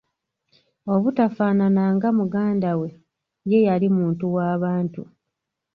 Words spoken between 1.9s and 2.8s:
nga muganda